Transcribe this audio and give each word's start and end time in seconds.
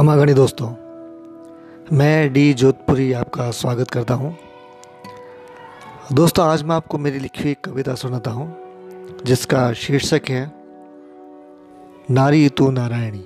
खमागणी 0.00 0.34
दोस्तों, 0.34 0.68
मैं 1.92 2.32
डी 2.32 2.52
जोधपुरी 2.54 3.12
आपका 3.12 3.50
स्वागत 3.50 3.90
करता 3.90 4.14
हूँ। 4.14 4.38
दोस्तों, 6.12 6.46
आज 6.46 6.62
मैं 6.62 6.76
आपको 6.76 6.98
मेरी 6.98 7.18
लिखी 7.18 7.42
हुई 7.42 7.56
कविता 7.64 7.94
सुनाता 7.94 8.30
हूँ, 8.30 8.46
जिसका 9.24 9.72
शीर्षक 9.72 10.30
है, 10.30 10.52
नारी 12.10 12.48
तू 12.48 12.70
नारायणी। 12.70 13.24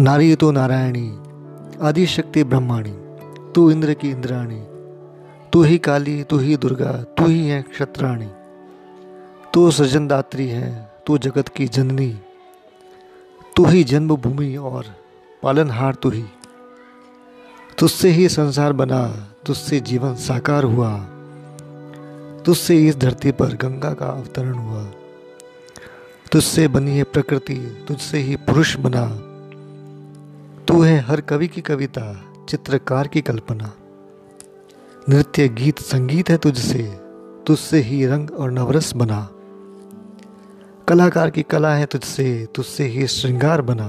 नारी 0.00 0.34
तू 0.36 0.50
नारायणी 0.50 1.08
आदि 1.80 2.06
शक्ति 2.06 2.44
ब्रह्माणी, 2.44 2.96
तू 3.54 3.70
इंद्र 3.70 3.94
की 3.94 4.10
इंद्राणी, 4.10 4.62
तू 5.52 5.62
ही 5.62 5.78
काली, 5.78 6.22
तू 6.24 6.38
ही 6.38 6.56
दुर्गा, 6.56 6.92
तू 6.92 7.26
ही 7.26 7.46
है 7.48 7.62
क्षत्राणी, 7.62 8.30
तू 9.54 9.70
सृजनदात्री 9.70 10.48
है, 10.48 10.90
तू 11.06 11.18
जगत 11.18 11.48
की 11.48 11.68
जननी 11.68 12.16
तू 13.56 13.64
ही 13.64 13.84
जन्मभूमि 13.84 14.56
और 14.56 14.84
पालनहार 15.42 15.94
तू 15.94 16.10
ही। 16.10 16.24
तुझसे 17.78 18.10
ही 18.10 18.28
संसार 18.28 18.72
बना, 18.72 19.34
तुझसे 19.46 19.80
जीवन 19.80 20.14
साकार 20.14 20.64
हुआ। 20.64 20.98
तुझसे 22.42 22.88
इस 22.88 22.96
धरती 22.96 23.32
पर 23.32 23.46
गंगा 23.46 23.94
का 23.94 24.06
अवतरण 24.06 24.54
हुआ। 24.54 24.84
तुझसे 26.32 26.68
बनी 26.68 26.96
है 26.96 27.04
प्रकृति, 27.04 27.84
तुझसे 27.88 28.18
ही 28.18 28.36
पुरुष 28.36 28.76
बना। 28.76 29.06
तू 30.64 30.82
है 30.82 30.98
हर 30.98 31.20
कवि 31.20 31.48
की 31.48 31.60
कविता, 31.60 32.24
चित्रकार 32.48 33.08
की 33.08 33.20
कल्पना। 33.20 33.72
नृत्य, 35.08 35.48
गीत, 35.48 35.78
संगीत 35.78 36.30
है 36.30 36.36
तुझसे 36.36 36.98
तुझसे 37.46 37.80
ही 37.80 38.06
रंग 38.06 38.30
और 38.30 38.50
नवरस 38.50 38.94
बना। 38.96 39.28
कलाकार 40.90 41.30
की 41.30 41.42
कला 41.42 41.74
है 41.74 41.86
तुझसे 41.86 42.48
तुझसे 42.54 42.84
ही 42.84 43.06
श्रृंगार 43.06 43.62
बना। 43.62 43.88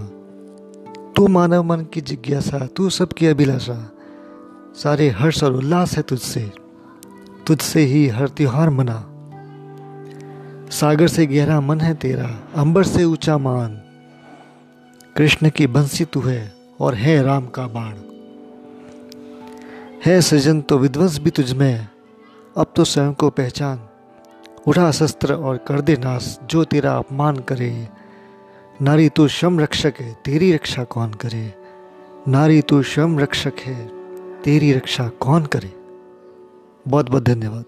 तू 1.11 1.27
मानव 1.27 1.63
मन 1.63 1.81
की 1.81 2.01
जिज्ञासा, 2.01 2.67
तू 2.75 2.89
सबकी 2.89 3.27
अभिलाषा। 3.27 3.91
सारे 4.75 5.09
हर्ष 5.09 5.43
और 5.43 5.53
उल्लास 5.53 5.97
है 5.97 6.03
तुझसे 6.03 6.51
तुझसे 7.47 7.81
ही 7.81 8.07
हर 8.07 8.27
त्योहार 8.27 8.69
मना। 8.69 9.05
सागर 10.71 11.07
से 11.07 11.25
गहरा 11.25 11.61
मन 11.61 11.81
है 11.81 11.93
तेरा, 11.93 12.39
अंबर 12.55 12.83
से 12.83 13.03
ऊँचा 13.03 13.37
मान। 13.37 13.81
कृष्ण 15.17 15.49
की 15.49 15.67
बंसी 15.67 16.05
तू 16.05 16.21
है 16.21 16.53
और 16.79 16.93
है 16.93 17.23
राम 17.23 17.45
का 17.45 17.67
बाण। 17.67 17.93
है 20.05 20.21
सृजन 20.21 20.61
तो 20.61 20.77
विध्वंस 20.77 21.19
भी 21.19 21.29
तुझ 21.29 21.53
में 21.53 21.87
अब 22.57 22.73
तो 22.75 22.83
स्वयं 22.83 23.13
को 23.13 23.29
पहचान। 23.29 23.79
उठा 24.67 24.91
शस्त्र 24.91 25.33
और 25.33 25.57
कर 25.57 25.81
दे 25.81 25.95
नाश, 25.95 26.39
जो 26.43 26.63
तेरा 26.63 26.97
अपमान 26.97 27.35
करे। 27.35 27.87
नारी 28.81 29.09
तू 29.09 29.27
शम 29.27 29.59
रक्षक 29.59 29.93
है, 29.99 30.17
तेरी 30.25 30.51
रक्षा 30.53 30.83
कौन 30.83 31.13
करे? 31.13 31.53
नारी 32.27 32.61
तू 32.61 32.83
शम 32.83 33.19
रक्षक 33.19 33.53
है, 33.59 33.87
तेरी 34.41 34.73
रक्षा 34.73 35.09
कौन 35.09 35.45
करे? 35.45 35.73
बहुत 36.87 37.09
बहुत 37.09 37.23
धन्यवाद। 37.23 37.65